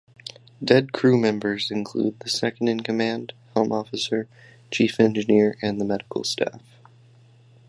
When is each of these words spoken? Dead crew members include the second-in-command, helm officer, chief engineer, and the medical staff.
Dead 0.63 0.93
crew 0.93 1.15
members 1.15 1.69
include 1.69 2.19
the 2.21 2.27
second-in-command, 2.27 3.33
helm 3.53 3.71
officer, 3.71 4.27
chief 4.71 4.99
engineer, 4.99 5.59
and 5.61 5.79
the 5.79 5.85
medical 5.85 6.23
staff. 6.23 6.63